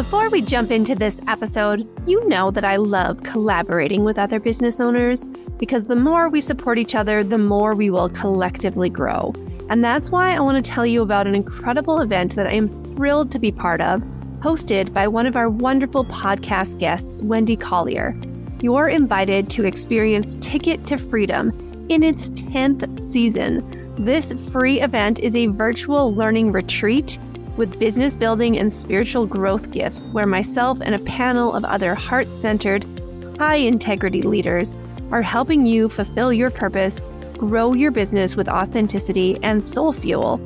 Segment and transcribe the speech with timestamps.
[0.00, 4.80] Before we jump into this episode, you know that I love collaborating with other business
[4.80, 5.26] owners
[5.58, 9.34] because the more we support each other, the more we will collectively grow.
[9.68, 12.70] And that's why I want to tell you about an incredible event that I am
[12.94, 14.00] thrilled to be part of,
[14.38, 18.18] hosted by one of our wonderful podcast guests, Wendy Collier.
[18.62, 21.50] You're invited to experience Ticket to Freedom
[21.90, 23.94] in its 10th season.
[23.98, 27.18] This free event is a virtual learning retreat
[27.56, 32.28] with business building and spiritual growth gifts, where myself and a panel of other heart
[32.28, 32.84] centered,
[33.38, 34.74] high integrity leaders
[35.10, 37.00] are helping you fulfill your purpose
[37.40, 40.38] grow your business with authenticity and soul fuel,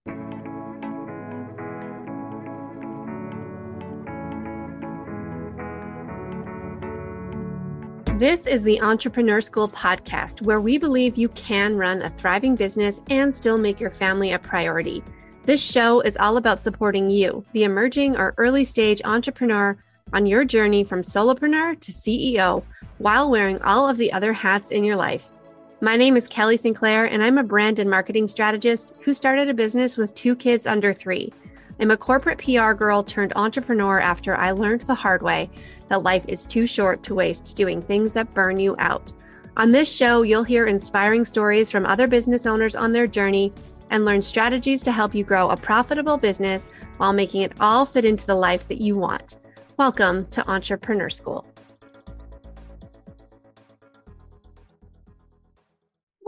[8.18, 13.00] This is the Entrepreneur School podcast, where we believe you can run a thriving business
[13.10, 15.02] and still make your family a priority.
[15.46, 19.76] This show is all about supporting you, the emerging or early stage entrepreneur,
[20.12, 22.62] on your journey from solopreneur to CEO
[22.98, 25.32] while wearing all of the other hats in your life.
[25.80, 29.54] My name is Kelly Sinclair, and I'm a brand and marketing strategist who started a
[29.54, 31.32] business with two kids under three.
[31.80, 35.50] I'm a corporate PR girl turned entrepreneur after I learned the hard way
[35.88, 39.12] that life is too short to waste doing things that burn you out.
[39.56, 43.52] On this show, you'll hear inspiring stories from other business owners on their journey
[43.90, 46.64] and learn strategies to help you grow a profitable business
[46.98, 49.36] while making it all fit into the life that you want.
[49.76, 51.44] Welcome to Entrepreneur School.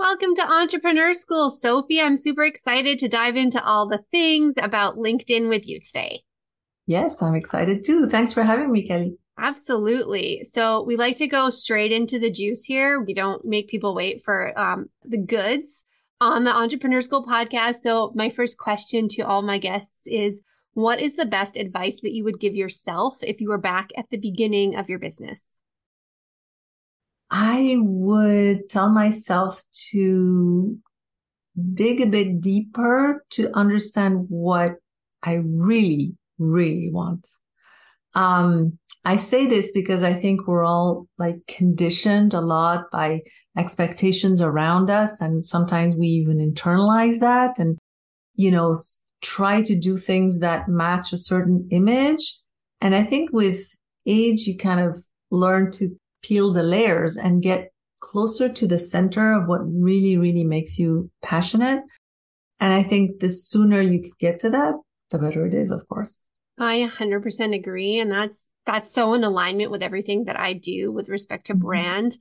[0.09, 2.01] Welcome to Entrepreneur School, Sophie.
[2.01, 6.23] I'm super excited to dive into all the things about LinkedIn with you today.
[6.87, 8.07] Yes, I'm excited too.
[8.07, 9.17] Thanks for having me, Kelly.
[9.37, 10.45] Absolutely.
[10.49, 13.01] So we like to go straight into the juice here.
[13.03, 15.83] We don't make people wait for um, the goods
[16.21, 17.81] on the Entrepreneur School podcast.
[17.81, 20.41] So my first question to all my guests is,
[20.75, 24.09] what is the best advice that you would give yourself if you were back at
[24.11, 25.63] the beginning of your business?
[27.31, 30.79] I would tell myself to
[31.75, 34.77] dig a bit deeper to understand what
[35.23, 37.27] I really, really want.
[38.15, 43.23] Um, I say this because I think we're all like conditioned a lot by
[43.57, 45.21] expectations around us.
[45.21, 47.79] And sometimes we even internalize that and,
[48.35, 48.77] you know,
[49.23, 52.39] try to do things that match a certain image.
[52.81, 53.77] And I think with
[54.07, 55.91] age, you kind of learn to
[56.27, 57.71] peel the layers and get
[58.01, 61.83] closer to the center of what really, really makes you passionate.
[62.61, 64.75] And I think the sooner you could get to that,
[65.11, 66.27] the better it is, of course.
[66.59, 67.99] I 100% agree.
[67.99, 71.63] And that's, that's so in alignment with everything that I do with respect to mm-hmm.
[71.63, 72.19] brand.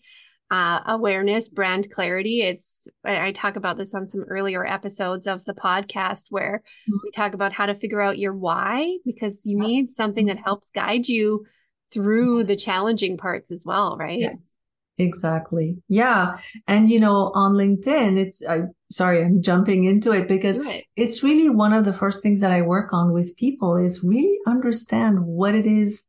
[0.51, 2.43] Uh, awareness, brand clarity.
[2.43, 6.97] It's, I talk about this on some earlier episodes of the podcast where mm-hmm.
[7.03, 10.69] we talk about how to figure out your why because you need something that helps
[10.69, 11.47] guide you
[11.95, 14.19] through the challenging parts as well, right?
[14.19, 14.55] Yes.
[14.97, 15.77] Exactly.
[15.89, 16.37] Yeah.
[16.67, 20.85] And you know, on LinkedIn, it's I sorry, I'm jumping into it because it.
[20.95, 24.37] it's really one of the first things that I work on with people is really
[24.47, 26.05] understand what it is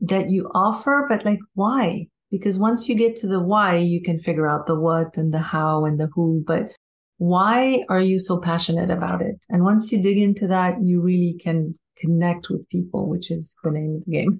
[0.00, 2.06] that you offer, but like why?
[2.30, 5.38] Because once you get to the why, you can figure out the what and the
[5.38, 6.72] how and the who, but
[7.16, 9.44] why are you so passionate about it?
[9.48, 13.70] And once you dig into that, you really can connect with people, which is the
[13.70, 14.38] name of the game.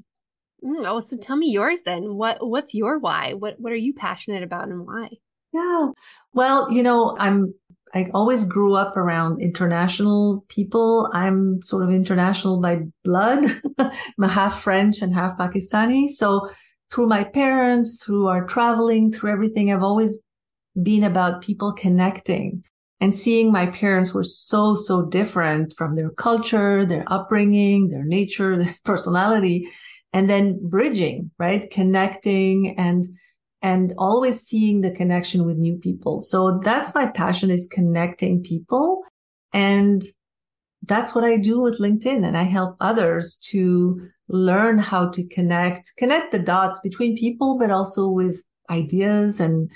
[0.64, 2.14] Mm, oh, so tell me yours then.
[2.16, 3.34] What what's your why?
[3.34, 5.08] What what are you passionate about and why?
[5.52, 5.88] Yeah.
[6.32, 7.54] Well, you know, I'm
[7.94, 11.10] I always grew up around international people.
[11.14, 13.44] I'm sort of international by blood.
[13.78, 16.08] I'm half French and half Pakistani.
[16.08, 16.50] So
[16.90, 20.18] through my parents, through our traveling, through everything, I've always
[20.82, 22.62] been about people connecting
[23.00, 28.58] and seeing my parents were so, so different from their culture, their upbringing, their nature,
[28.62, 29.68] their personality
[30.12, 31.70] and then bridging, right?
[31.70, 33.06] Connecting and,
[33.62, 36.20] and always seeing the connection with new people.
[36.20, 39.02] So that's my passion is connecting people.
[39.52, 40.02] And
[40.86, 42.26] that's what I do with LinkedIn.
[42.26, 47.70] And I help others to learn how to connect, connect the dots between people, but
[47.70, 49.70] also with ideas and,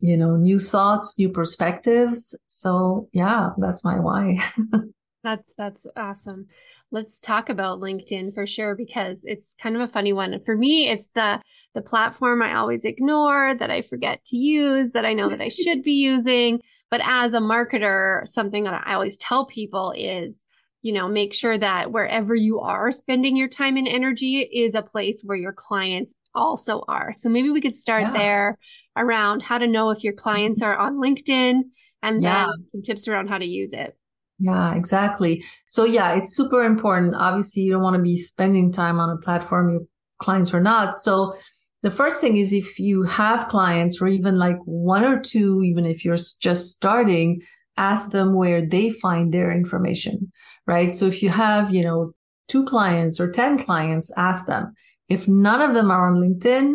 [0.00, 2.36] you know, new thoughts, new perspectives.
[2.46, 4.38] So yeah, that's my why.
[5.24, 6.48] That's that's awesome.
[6.90, 10.38] Let's talk about LinkedIn for sure because it's kind of a funny one.
[10.44, 11.40] For me, it's the
[11.72, 15.48] the platform I always ignore that I forget to use that I know that I
[15.48, 16.60] should be using.
[16.90, 20.44] But as a marketer, something that I always tell people is,
[20.82, 24.82] you know, make sure that wherever you are spending your time and energy is a
[24.82, 27.14] place where your clients also are.
[27.14, 28.12] So maybe we could start yeah.
[28.12, 28.58] there
[28.94, 30.70] around how to know if your clients mm-hmm.
[30.70, 31.62] are on LinkedIn
[32.02, 32.44] and yeah.
[32.44, 33.96] then some tips around how to use it.
[34.44, 35.42] Yeah, exactly.
[35.66, 37.14] So yeah, it's super important.
[37.14, 39.80] Obviously, you don't want to be spending time on a platform your
[40.18, 40.98] clients are not.
[40.98, 41.34] So
[41.82, 45.86] the first thing is if you have clients or even like one or two, even
[45.86, 47.40] if you're just starting,
[47.78, 50.30] ask them where they find their information,
[50.66, 50.92] right?
[50.92, 52.12] So if you have, you know,
[52.46, 54.74] two clients or 10 clients, ask them.
[55.08, 56.74] If none of them are on LinkedIn,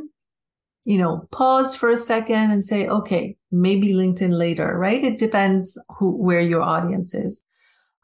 [0.85, 5.03] you know, pause for a second and say, okay, maybe LinkedIn later, right?
[5.03, 7.43] It depends who, where your audience is.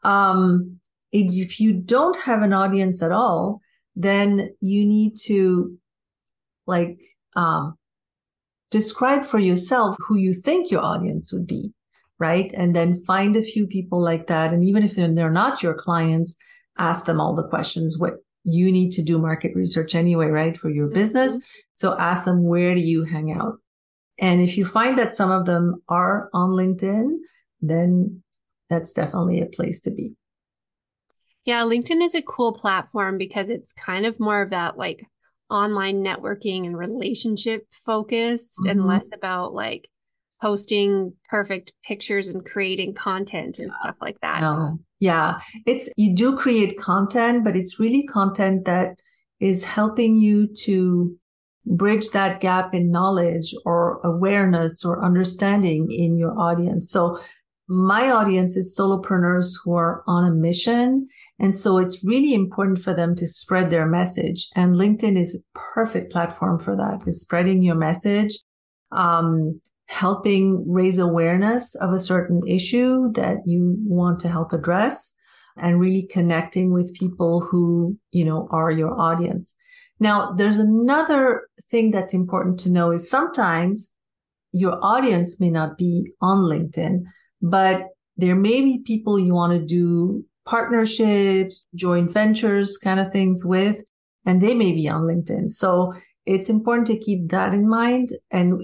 [0.06, 0.78] Um,
[1.12, 3.60] if you don't have an audience at all,
[3.94, 5.76] then you need to
[6.66, 7.00] like,
[7.34, 7.74] um,
[8.70, 11.72] describe for yourself who you think your audience would be,
[12.18, 12.52] right?
[12.56, 14.52] And then find a few people like that.
[14.52, 16.36] And even if they're, not your clients,
[16.78, 17.98] ask them all the questions.
[17.98, 18.14] What
[18.44, 20.56] you need to do market research anyway, right?
[20.56, 21.32] For your business.
[21.32, 21.74] Mm-hmm.
[21.74, 23.54] So ask them, where do you hang out?
[24.18, 27.16] And if you find that some of them are on LinkedIn,
[27.60, 28.22] then
[28.68, 30.14] that's definitely a place to be.
[31.44, 35.06] Yeah, LinkedIn is a cool platform because it's kind of more of that like
[35.48, 38.70] online networking and relationship focused mm-hmm.
[38.70, 39.88] and less about like
[40.42, 43.76] posting perfect pictures and creating content and yeah.
[43.80, 44.40] stuff like that.
[44.40, 44.78] No.
[44.98, 45.38] Yeah.
[45.66, 48.98] It's you do create content, but it's really content that
[49.40, 51.16] is helping you to
[51.66, 56.90] bridge that gap in knowledge or awareness or understanding in your audience.
[56.90, 57.20] So
[57.68, 61.08] my audience is solopreneurs who are on a mission.
[61.38, 64.48] And so it's really important for them to spread their message.
[64.54, 68.38] And LinkedIn is a perfect platform for that, is spreading your message,
[68.92, 75.12] um, helping raise awareness of a certain issue that you want to help address
[75.56, 79.56] and really connecting with people who, you know, are your audience.
[79.98, 83.92] Now, there's another thing that's important to know is sometimes
[84.52, 87.04] your audience may not be on LinkedIn
[87.42, 93.44] but there may be people you want to do partnerships, joint ventures kind of things
[93.44, 93.82] with,
[94.24, 95.50] and they may be on LinkedIn.
[95.50, 95.92] So
[96.24, 98.10] it's important to keep that in mind.
[98.30, 98.60] And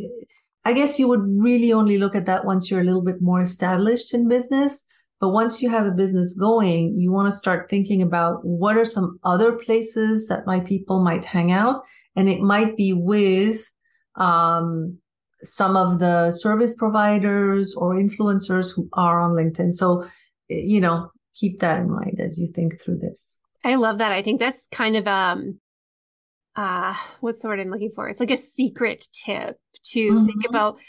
[0.64, 3.40] I guess you would really only look at that once you're a little bit more
[3.40, 4.84] established in business.
[5.20, 8.84] But once you have a business going, you want to start thinking about what are
[8.84, 11.82] some other places that my people might hang out.
[12.16, 13.70] And it might be with,
[14.16, 14.98] um,
[15.42, 19.74] some of the service providers or influencers who are on LinkedIn.
[19.74, 20.06] So,
[20.48, 23.40] you know, keep that in mind as you think through this.
[23.64, 24.12] I love that.
[24.12, 25.58] I think that's kind of um
[26.56, 28.08] uh what's the word I'm looking for?
[28.08, 30.26] It's like a secret tip to mm-hmm.
[30.26, 30.80] think about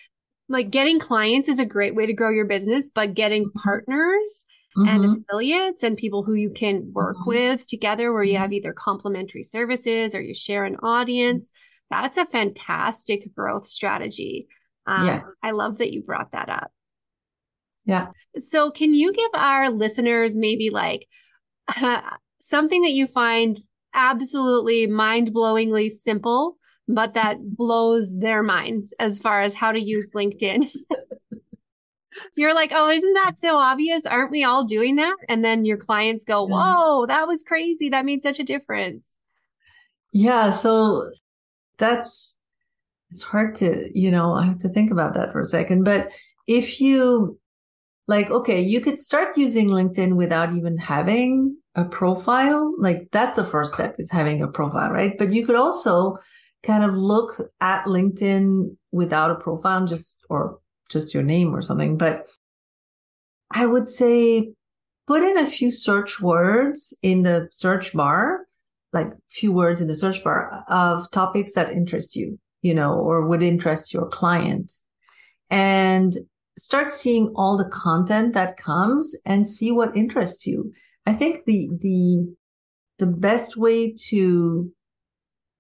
[0.50, 3.60] like getting clients is a great way to grow your business, but getting mm-hmm.
[3.60, 4.46] partners
[4.78, 4.90] mm-hmm.
[4.90, 7.30] and affiliates and people who you can work mm-hmm.
[7.30, 8.56] with together where you have mm-hmm.
[8.56, 11.52] either complementary services or you share an audience
[11.94, 14.48] that's a fantastic growth strategy.
[14.88, 15.22] Um, yeah.
[15.44, 16.72] I love that you brought that up.
[17.86, 18.08] Yeah.
[18.36, 21.08] So, can you give our listeners maybe like
[21.82, 22.02] uh,
[22.40, 23.60] something that you find
[23.94, 26.58] absolutely mind blowingly simple,
[26.88, 30.70] but that blows their minds as far as how to use LinkedIn?
[32.36, 34.06] You're like, oh, isn't that so obvious?
[34.06, 35.16] Aren't we all doing that?
[35.30, 37.90] And then your clients go, whoa, that was crazy.
[37.90, 39.16] That made such a difference.
[40.12, 40.52] Yeah.
[40.52, 41.10] So
[41.84, 42.38] that's
[43.12, 45.84] it's hard to, you know, I have to think about that for a second.
[45.84, 46.12] But
[46.48, 47.40] if you
[48.08, 52.74] like, okay, you could start using LinkedIn without even having a profile.
[52.80, 55.16] Like that's the first step is having a profile, right?
[55.18, 56.18] But you could also
[56.64, 60.60] kind of look at LinkedIn without a profile just, or
[60.90, 61.98] just your name or something.
[61.98, 62.28] But
[63.52, 64.54] I would say
[65.06, 68.48] put in a few search words in the search bar
[68.94, 73.28] like few words in the search bar of topics that interest you, you know, or
[73.28, 74.72] would interest your client
[75.50, 76.14] and
[76.58, 80.72] start seeing all the content that comes and see what interests you.
[81.06, 82.36] I think the, the,
[83.00, 84.72] the best way to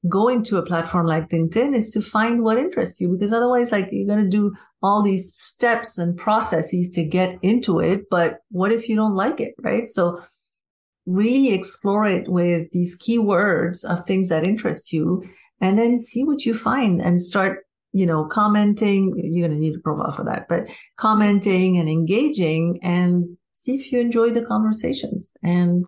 [0.09, 3.87] going to a platform like LinkedIn is to find what interests you because otherwise like
[3.91, 8.73] you're going to do all these steps and processes to get into it but what
[8.73, 10.21] if you don't like it right so
[11.05, 15.23] really explore it with these keywords of things that interest you
[15.59, 19.75] and then see what you find and start you know commenting you're going to need
[19.75, 25.33] a profile for that but commenting and engaging and see if you enjoy the conversations
[25.43, 25.85] and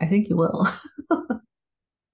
[0.00, 0.66] i think you will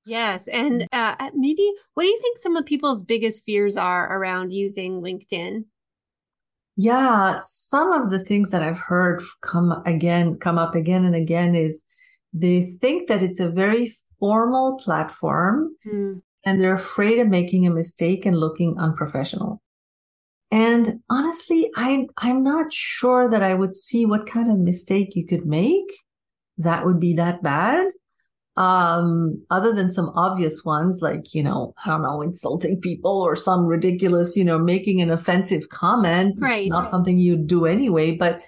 [0.07, 0.49] Yes.
[0.49, 4.53] And uh, uh, maybe what do you think some of people's biggest fears are around
[4.53, 5.65] using LinkedIn?
[6.77, 11.55] Yeah, some of the things that I've heard come again, come up again and again
[11.55, 11.85] is
[12.35, 16.21] they think that it's a very formal platform mm.
[16.45, 19.63] and they're afraid of making a mistake and looking unprofessional.
[20.51, 25.27] And honestly, I, I'm not sure that I would see what kind of mistake you
[25.27, 25.91] could make
[26.59, 27.89] that would be that bad
[28.57, 33.35] um other than some obvious ones like you know i don't know insulting people or
[33.35, 36.69] some ridiculous you know making an offensive comment right.
[36.69, 38.41] not something you do anyway but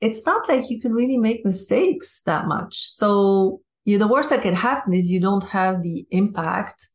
[0.00, 4.42] it's not like you can really make mistakes that much so you the worst that
[4.42, 6.88] can happen is you don't have the impact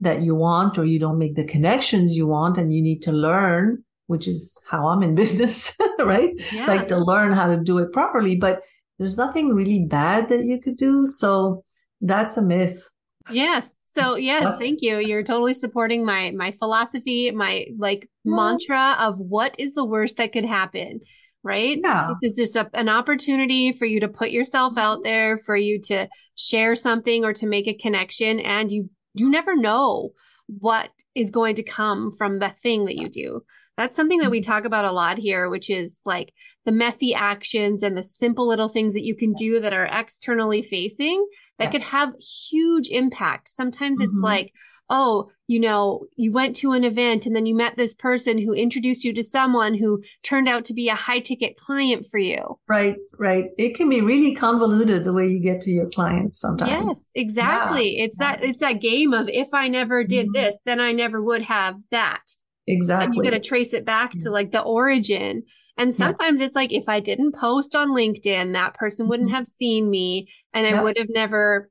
[0.00, 3.12] that you want or you don't make the connections you want and you need to
[3.12, 6.66] learn which is how i'm in business right yeah.
[6.66, 8.62] like to learn how to do it properly but
[8.98, 11.62] there's nothing really bad that you could do so
[12.00, 12.88] that's a myth.
[13.30, 13.74] Yes.
[13.84, 14.98] So yes, thank you.
[14.98, 20.32] You're totally supporting my my philosophy, my like mantra of what is the worst that
[20.32, 21.00] could happen,
[21.46, 21.78] right?
[21.82, 22.14] Yeah.
[22.20, 26.08] It's just a, an opportunity for you to put yourself out there, for you to
[26.34, 30.10] share something or to make a connection, and you you never know
[30.48, 33.42] what is going to come from the thing that you do.
[33.76, 34.50] That's something that we mm-hmm.
[34.50, 36.32] talk about a lot here, which is like
[36.64, 40.62] the messy actions and the simple little things that you can do that are externally
[40.62, 41.26] facing
[41.58, 42.12] that could have
[42.50, 43.48] huge impact.
[43.48, 44.10] Sometimes mm-hmm.
[44.10, 44.52] it's like,
[44.88, 48.52] oh, you know, you went to an event and then you met this person who
[48.52, 52.58] introduced you to someone who turned out to be a high ticket client for you.
[52.68, 53.46] Right, right.
[53.56, 56.70] It can be really convoluted the way you get to your clients sometimes.
[56.70, 57.96] Yes, exactly.
[57.96, 58.04] Yeah.
[58.04, 60.32] It's that it's that game of if I never did mm-hmm.
[60.32, 62.22] this, then I never would have that.
[62.66, 63.06] Exactly.
[63.06, 65.44] And you got to trace it back to like the origin.
[65.78, 66.46] And sometimes yeah.
[66.46, 69.36] it's like if I didn't post on LinkedIn, that person wouldn't mm-hmm.
[69.36, 71.70] have seen me and I would have never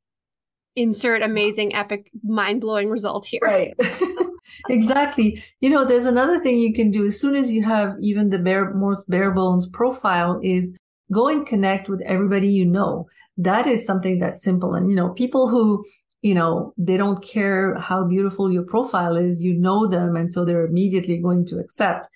[0.75, 3.41] insert amazing, epic, mind blowing result here.
[3.43, 3.73] Right.
[4.69, 5.43] exactly.
[5.59, 8.39] You know, there's another thing you can do as soon as you have even the
[8.39, 10.77] bare, most bare bones profile is
[11.11, 13.07] go and connect with everybody you know.
[13.37, 14.73] That is something that's simple.
[14.73, 15.85] And, you know, people who
[16.21, 19.43] you know, they don't care how beautiful your profile is.
[19.43, 20.15] You know them.
[20.15, 22.07] And so they're immediately going to accept.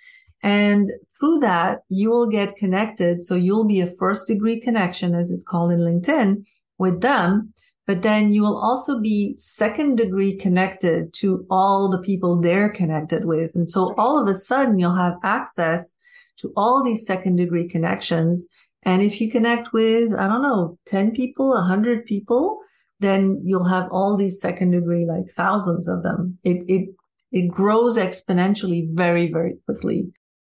[0.41, 3.21] And through that, you will get connected.
[3.21, 6.43] So you'll be a first degree connection, as it's called in LinkedIn
[6.79, 7.53] with them.
[7.89, 13.25] But then you will also be second degree connected to all the people they're connected
[13.25, 13.55] with.
[13.55, 15.95] And so all of a sudden you'll have access
[16.37, 18.45] to all these second degree connections.
[18.83, 22.59] And if you connect with, I don't know, 10 people, 100 people,
[22.99, 26.37] then you'll have all these second degree, like thousands of them.
[26.43, 26.89] It, it,
[27.31, 30.11] it grows exponentially very, very quickly.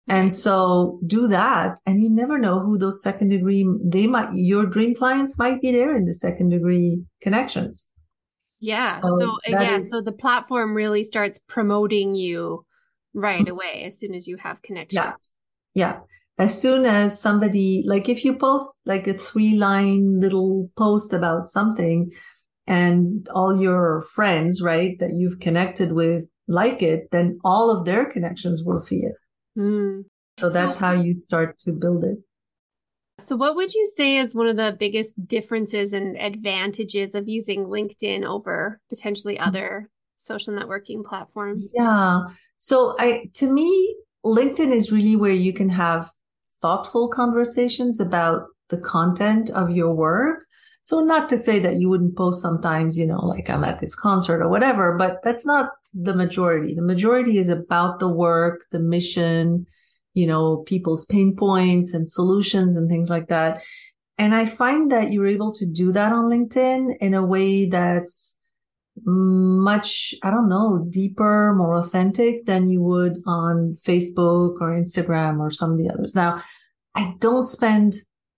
[0.08, 1.80] And so do that.
[1.86, 5.72] And you never know who those second degree, they might, your dream clients might be
[5.72, 7.90] there in the second degree connections.
[8.60, 9.00] Yeah.
[9.00, 9.78] So, so uh, yeah.
[9.78, 12.66] Is, so the platform really starts promoting you
[13.14, 13.52] right mm-hmm.
[13.52, 14.94] away as soon as you have connections.
[14.94, 15.14] Yeah.
[15.74, 16.00] Yeah
[16.38, 21.50] as soon as somebody like if you post like a three line little post about
[21.50, 22.12] something
[22.66, 28.06] and all your friends right that you've connected with like it then all of their
[28.06, 29.14] connections will see it
[29.58, 30.04] mm.
[30.40, 32.18] so that's so, how you start to build it
[33.20, 37.66] so what would you say is one of the biggest differences and advantages of using
[37.66, 39.48] linkedin over potentially mm.
[39.48, 42.22] other social networking platforms yeah
[42.56, 43.96] so i to me
[44.26, 46.10] linkedin is really where you can have
[46.62, 50.46] thoughtful conversations about the content of your work.
[50.82, 53.96] So not to say that you wouldn't post sometimes, you know, like I'm at this
[53.96, 56.74] concert or whatever, but that's not the majority.
[56.74, 59.66] The majority is about the work, the mission,
[60.14, 63.64] you know, people's pain points and solutions and things like that.
[64.18, 68.38] And I find that you're able to do that on LinkedIn in a way that's
[69.06, 75.50] much, I don't know, deeper, more authentic than you would on Facebook or Instagram or
[75.50, 76.16] some of the others.
[76.16, 76.44] Now,
[76.94, 77.96] I don't spend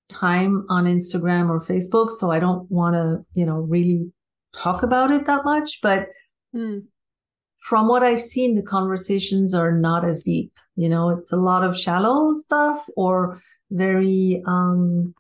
[0.08, 4.12] time on Instagram or Facebook, so I don't want to, you know, really
[4.56, 5.82] talk about it that much.
[5.82, 6.08] But
[6.56, 6.84] mm.
[7.66, 10.52] From what I've seen, the conversations are not as deep.
[10.76, 13.42] You know, it's a lot of shallow stuff or
[13.72, 15.16] very um,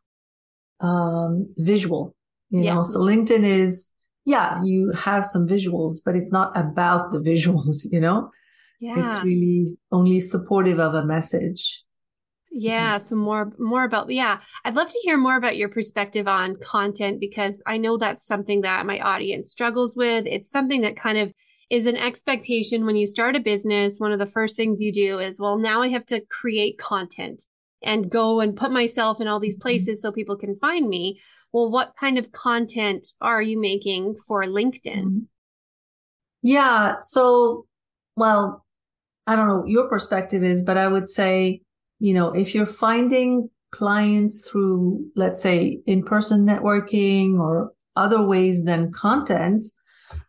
[0.79, 2.15] um, visual.
[2.51, 2.75] You yeah.
[2.75, 3.89] know, so LinkedIn is
[4.25, 8.29] yeah, you have some visuals, but it's not about the visuals, you know?
[8.79, 9.15] Yeah.
[9.15, 11.83] It's really only supportive of a message.
[12.51, 16.57] Yeah, so more more about yeah, I'd love to hear more about your perspective on
[16.57, 20.27] content because I know that's something that my audience struggles with.
[20.27, 21.33] It's something that kind of
[21.69, 23.97] is an expectation when you start a business.
[23.97, 27.43] One of the first things you do is, well, now I have to create content
[27.83, 29.61] and go and put myself in all these mm-hmm.
[29.61, 31.19] places so people can find me.
[31.51, 35.03] Well, what kind of content are you making for LinkedIn?
[35.03, 35.19] Mm-hmm.
[36.41, 36.97] Yeah.
[36.97, 37.65] So,
[38.15, 38.63] well,
[39.25, 41.61] I don't know what your perspective is, but I would say,
[41.99, 48.63] you know, if you're finding clients through, let's say, in person networking or other ways
[48.63, 49.65] than content,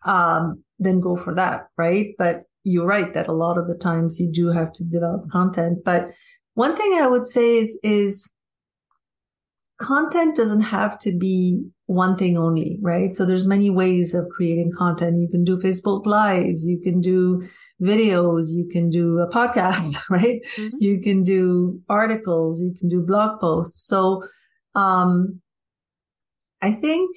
[0.04, 2.14] um, then go for that, right?
[2.18, 5.78] But you're right that a lot of the times you do have to develop content.
[5.84, 6.10] But
[6.54, 8.30] one thing I would say is, is
[9.78, 13.14] content doesn't have to be one thing only, right?
[13.14, 15.20] So there's many ways of creating content.
[15.20, 17.46] You can do Facebook lives, you can do
[17.80, 20.40] videos, you can do a podcast, right?
[20.56, 20.76] Mm-hmm.
[20.80, 23.86] You can do articles, you can do blog posts.
[23.86, 24.24] So,
[24.74, 25.40] um,
[26.62, 27.14] I think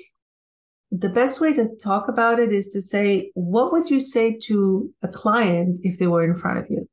[0.92, 4.90] the best way to talk about it is to say, what would you say to
[5.04, 6.88] a client if they were in front of you?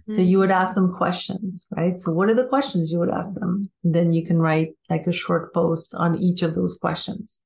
[0.00, 0.14] Mm-hmm.
[0.14, 1.98] So you would ask them questions, right?
[1.98, 3.70] So what are the questions you would ask them?
[3.84, 7.42] And then you can write like a short post on each of those questions.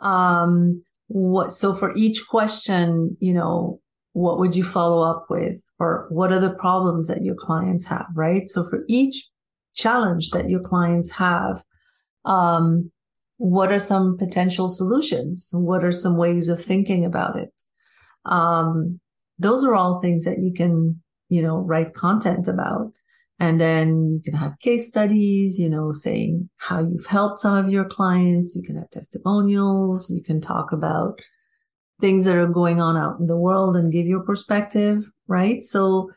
[0.00, 3.80] Um, what, so for each question, you know,
[4.12, 5.62] what would you follow up with?
[5.78, 8.48] Or what are the problems that your clients have, right?
[8.48, 9.28] So for each
[9.74, 11.62] challenge that your clients have,
[12.24, 12.90] um,
[13.38, 15.48] what are some potential solutions?
[15.52, 17.52] What are some ways of thinking about it?
[18.24, 19.00] Um,
[19.38, 22.92] those are all things that you can, you know, write content about.
[23.40, 27.70] And then you can have case studies, you know, saying how you've helped some of
[27.70, 28.56] your clients.
[28.56, 30.10] You can have testimonials.
[30.10, 31.20] You can talk about
[32.00, 35.62] things that are going on out in the world and give your perspective, right?
[35.62, 36.10] So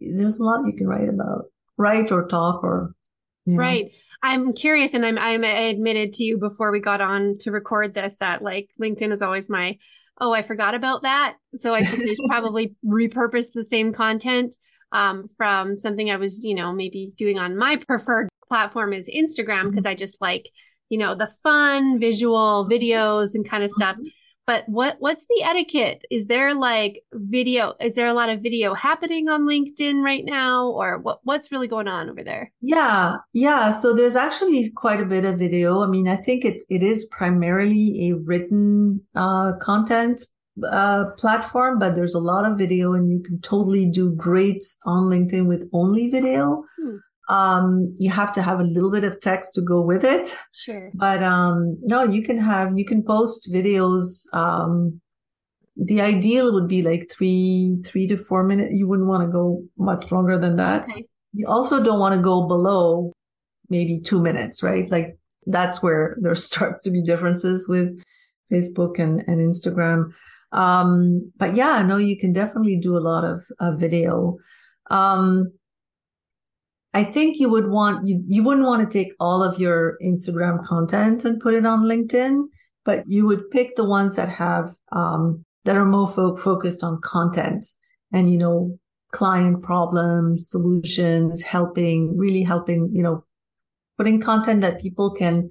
[0.00, 1.44] there's a lot you can write about,
[1.78, 2.95] write or talk or
[3.46, 3.56] yeah.
[3.56, 3.94] Right.
[4.22, 8.16] I'm curious, and I'm I'm admitted to you before we got on to record this
[8.16, 9.78] that like LinkedIn is always my
[10.20, 14.56] oh I forgot about that, so I should probably repurpose the same content
[14.92, 19.70] um, from something I was you know maybe doing on my preferred platform is Instagram
[19.70, 19.88] because mm-hmm.
[19.88, 20.50] I just like
[20.88, 23.96] you know the fun visual videos and kind of stuff.
[23.96, 24.06] Mm-hmm
[24.46, 26.02] but what what's the etiquette?
[26.10, 30.68] Is there like video is there a lot of video happening on linkedin right now
[30.68, 32.52] or what what's really going on over there?
[32.60, 33.72] Yeah yeah.
[33.72, 35.82] So there's actually quite a bit of video.
[35.82, 40.22] I mean i think it it is primarily a written uh, content
[40.70, 45.10] uh, platform but there's a lot of video and you can totally do great on
[45.10, 46.64] linkedin with only video.
[46.78, 46.96] Hmm
[47.28, 50.36] um you have to have a little bit of text to go with it.
[50.52, 50.90] Sure.
[50.94, 55.00] But um no you can have you can post videos um
[55.76, 59.62] the ideal would be like three three to four minutes you wouldn't want to go
[59.76, 60.84] much longer than that.
[60.88, 61.04] Okay.
[61.32, 63.12] you also don't want to go below
[63.68, 64.88] maybe two minutes right?
[64.90, 68.00] Like that's where there starts to be differences with
[68.52, 70.12] facebook and, and instagram.
[70.52, 74.36] Um but yeah no you can definitely do a lot of, of video.
[74.90, 75.50] Um
[76.96, 80.64] I think you would want you you wouldn't want to take all of your Instagram
[80.64, 82.44] content and put it on LinkedIn,
[82.86, 87.02] but you would pick the ones that have um, that are more fo- focused on
[87.02, 87.66] content
[88.14, 88.78] and you know
[89.12, 93.22] client problems, solutions, helping really helping you know
[93.98, 95.50] putting content that people can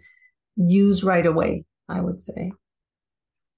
[0.55, 1.63] use right away.
[1.87, 2.53] I would say.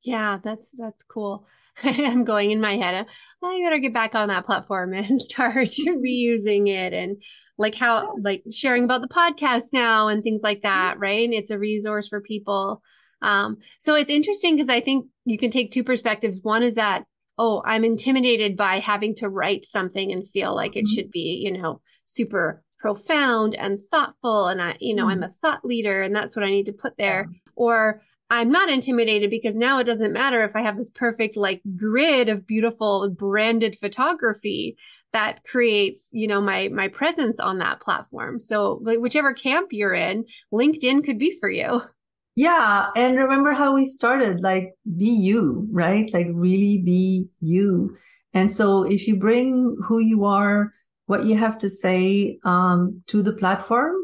[0.04, 1.48] Yeah, that's that's cool.
[1.84, 3.06] I'm going in my head.
[3.42, 7.22] Well, I better get back on that platform and start reusing it and
[7.58, 11.24] like how like sharing about the podcast now and things like that, right?
[11.24, 12.82] And it's a resource for people.
[13.22, 16.42] Um, so it's interesting because I think you can take two perspectives.
[16.44, 17.06] One is that,
[17.38, 20.94] oh, I'm intimidated by having to write something and feel like it mm-hmm.
[20.94, 24.48] should be, you know, super profound and thoughtful.
[24.48, 25.24] And I, you know, mm-hmm.
[25.24, 27.28] I'm a thought leader and that's what I need to put there.
[27.32, 27.38] Yeah.
[27.56, 31.62] Or I'm not intimidated because now it doesn't matter if I have this perfect like
[31.76, 34.78] grid of beautiful branded photography
[35.14, 38.40] that creates, you know, my my presence on that platform.
[38.40, 41.82] So like whichever camp you're in, LinkedIn could be for you.
[42.40, 46.08] Yeah, and remember how we started like be you, right?
[46.14, 47.98] Like really be you.
[48.32, 50.72] And so if you bring who you are,
[51.08, 53.96] what you have to say um, to the platform,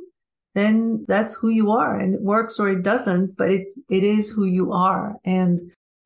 [0.54, 4.32] then that's who you are and it works or it doesn't, but it's, it is
[4.32, 5.16] who you are.
[5.26, 5.60] And,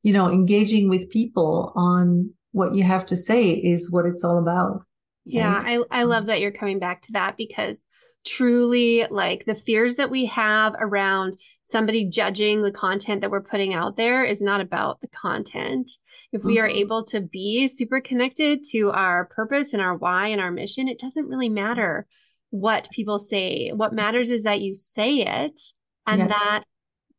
[0.03, 4.37] you know, engaging with people on what you have to say is what it's all
[4.37, 4.83] about.
[5.25, 5.61] Yeah.
[5.63, 7.85] I, I love that you're coming back to that because
[8.25, 13.73] truly like the fears that we have around somebody judging the content that we're putting
[13.73, 15.91] out there is not about the content.
[16.33, 16.63] If we mm-hmm.
[16.63, 20.87] are able to be super connected to our purpose and our why and our mission,
[20.87, 22.05] it doesn't really matter
[22.49, 23.71] what people say.
[23.73, 25.59] What matters is that you say it
[26.05, 26.63] and that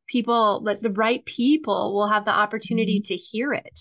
[0.07, 3.15] people, like the right people, will have the opportunity mm-hmm.
[3.15, 3.81] to hear it,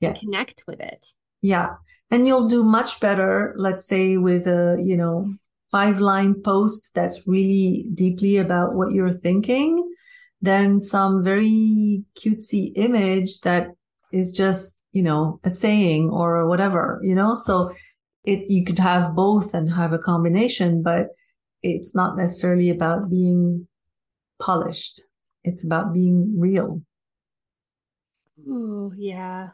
[0.00, 0.20] yes.
[0.20, 1.06] connect with it.
[1.40, 1.74] Yeah.
[2.10, 5.32] And you'll do much better, let's say, with a, you know,
[5.70, 9.90] five line post that's really deeply about what you're thinking
[10.42, 13.68] than some very cutesy image that
[14.12, 17.34] is just, you know, a saying or whatever, you know?
[17.34, 17.72] So
[18.24, 21.08] it, you could have both and have a combination, but
[21.62, 23.66] it's not necessarily about being
[24.40, 25.00] polished.
[25.44, 26.82] It's about being real.
[28.48, 29.50] Oh, yeah.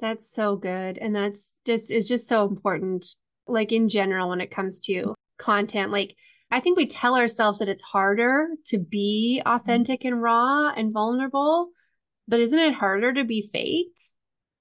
[0.00, 0.98] That's so good.
[0.98, 3.06] And that's just, it's just so important,
[3.46, 5.90] like in general, when it comes to content.
[5.90, 6.14] Like,
[6.50, 9.54] I think we tell ourselves that it's harder to be mm-hmm.
[9.54, 11.68] authentic and raw and vulnerable,
[12.26, 13.94] but isn't it harder to be fake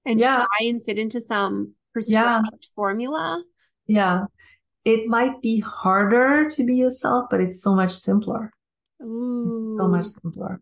[0.06, 0.38] and yeah.
[0.38, 2.68] try and fit into some prescribed yeah.
[2.76, 3.44] formula?
[3.88, 4.26] Yeah.
[4.86, 8.52] It might be harder to be yourself, but it's so much simpler.
[9.02, 9.78] Ooh.
[9.80, 10.62] so much simpler.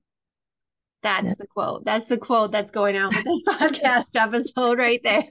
[1.04, 1.34] That's yeah.
[1.38, 1.86] the quote.
[1.86, 5.30] That's the quote that's going out with this podcast episode right there.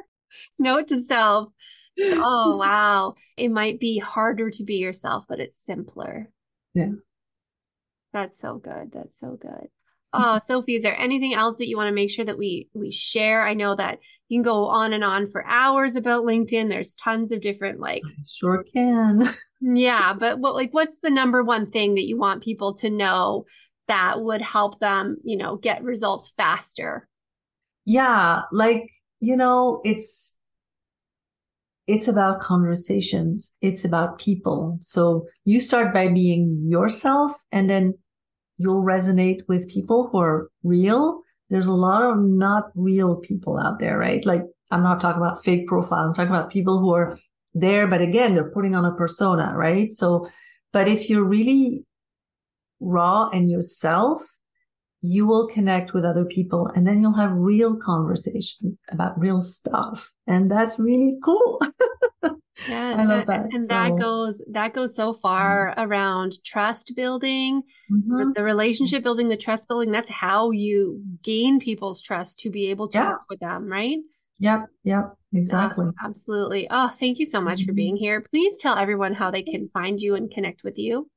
[0.58, 1.48] Note to self
[2.00, 3.14] oh, wow.
[3.36, 6.30] It might be harder to be yourself, but it's simpler.
[6.74, 6.92] Yeah.
[8.12, 8.92] That's so good.
[8.92, 9.68] That's so good.
[10.14, 12.90] Oh, Sophie, is there anything else that you want to make sure that we we
[12.90, 13.46] share?
[13.46, 16.68] I know that you can go on and on for hours about LinkedIn.
[16.68, 19.28] There's tons of different like I sure can.
[19.60, 23.44] yeah, but what like what's the number one thing that you want people to know
[23.86, 27.08] that would help them, you know, get results faster?
[27.84, 28.90] Yeah, like,
[29.20, 30.36] you know, it's
[31.86, 33.54] it's about conversations.
[33.62, 34.78] It's about people.
[34.82, 37.94] So you start by being yourself and then
[38.58, 41.22] you'll resonate with people who are real.
[41.48, 44.24] There's a lot of not real people out there, right?
[44.26, 46.08] Like I'm not talking about fake profiles.
[46.08, 47.18] I'm talking about people who are
[47.54, 49.92] there, but again, they're putting on a persona, right?
[49.92, 50.28] So,
[50.72, 51.84] but if you're really
[52.80, 54.22] raw and yourself,
[55.00, 60.10] you will connect with other people and then you'll have real conversations about real stuff.
[60.26, 61.60] And that's really cool.
[62.66, 63.52] Yeah, I love that.
[63.52, 65.80] And so, that goes that goes so far mm-hmm.
[65.80, 68.32] around trust building, mm-hmm.
[68.34, 69.92] the relationship building, the trust building.
[69.92, 73.10] That's how you gain people's trust to be able to yeah.
[73.10, 73.98] work with them, right?
[74.40, 75.90] Yep, yep, exactly.
[76.02, 76.66] absolutely.
[76.70, 77.66] Oh, thank you so much mm-hmm.
[77.66, 78.20] for being here.
[78.20, 81.10] Please tell everyone how they can find you and connect with you.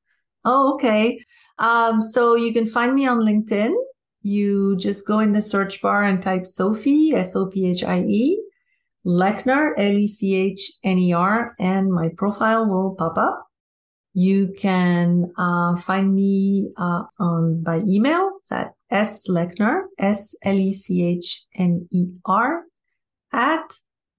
[0.44, 1.20] Oh, okay.
[1.58, 3.74] Um, so you can find me on LinkedIn.
[4.22, 8.00] You just go in the search bar and type Sophie, S O P H I
[8.00, 8.41] E,
[9.06, 13.48] Lechner, L-E-C-H-N-E-R, and my profile will pop up.
[14.14, 18.32] You can uh, find me uh, on by email.
[18.40, 22.64] It's at S Lechner, S L E C H N E R,
[23.32, 23.72] at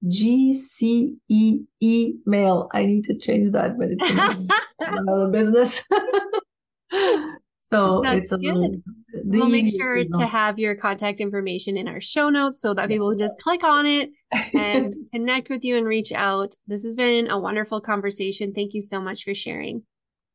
[0.07, 2.69] G C E E mail.
[2.73, 5.83] I need to change that, but it's another business.
[7.61, 8.55] so That's it's a good.
[8.55, 8.81] little
[9.13, 13.11] we'll make sure to have your contact information in our show notes so that people
[13.11, 14.09] can just click on it
[14.53, 16.55] and connect with you and reach out.
[16.67, 18.53] This has been a wonderful conversation.
[18.53, 19.83] Thank you so much for sharing.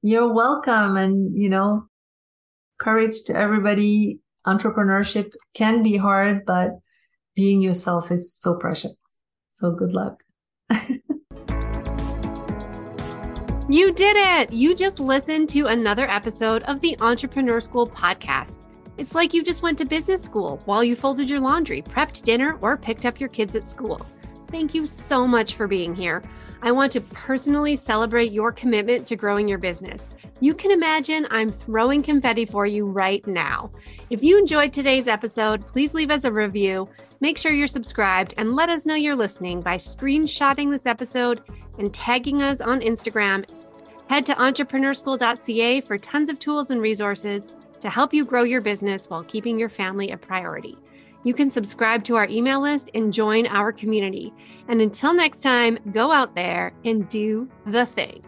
[0.02, 0.96] You're welcome.
[0.96, 1.88] And, you know,
[2.78, 4.20] courage to everybody.
[4.46, 6.78] Entrepreneurship can be hard, but
[7.34, 9.18] being yourself is so precious.
[9.48, 10.22] So good luck.
[13.68, 14.52] you did it.
[14.52, 18.58] You just listened to another episode of the Entrepreneur School podcast.
[18.98, 22.58] It's like you just went to business school while you folded your laundry, prepped dinner,
[22.61, 24.04] or picked up your kids at school.
[24.48, 26.22] Thank you so much for being here.
[26.62, 30.08] I want to personally celebrate your commitment to growing your business.
[30.40, 33.70] You can imagine I'm throwing confetti for you right now.
[34.11, 36.88] If you enjoyed today's episode, please leave us a review.
[37.20, 41.42] Make sure you're subscribed and let us know you're listening by screenshotting this episode
[41.78, 43.48] and tagging us on Instagram.
[44.08, 49.08] Head to entrepreneurschool.ca for tons of tools and resources to help you grow your business
[49.08, 50.76] while keeping your family a priority.
[51.24, 54.32] You can subscribe to our email list and join our community.
[54.68, 58.22] And until next time, go out there and do the thing.